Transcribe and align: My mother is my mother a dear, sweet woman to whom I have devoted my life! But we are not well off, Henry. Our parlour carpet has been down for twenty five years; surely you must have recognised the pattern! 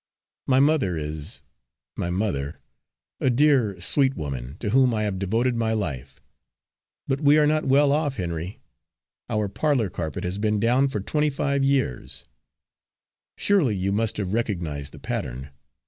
My 0.47 0.59
mother 0.59 0.97
is 0.97 1.43
my 1.95 2.09
mother 2.09 2.57
a 3.19 3.29
dear, 3.29 3.79
sweet 3.79 4.15
woman 4.17 4.57
to 4.57 4.71
whom 4.71 4.95
I 4.95 5.03
have 5.03 5.19
devoted 5.19 5.55
my 5.55 5.73
life! 5.73 6.19
But 7.07 7.21
we 7.21 7.37
are 7.37 7.45
not 7.45 7.65
well 7.67 7.91
off, 7.91 8.15
Henry. 8.17 8.59
Our 9.29 9.47
parlour 9.47 9.91
carpet 9.91 10.23
has 10.23 10.39
been 10.39 10.59
down 10.59 10.87
for 10.87 11.01
twenty 11.01 11.29
five 11.29 11.63
years; 11.63 12.25
surely 13.37 13.75
you 13.75 13.91
must 13.91 14.17
have 14.17 14.33
recognised 14.33 14.91
the 14.91 14.97
pattern! 14.97 15.51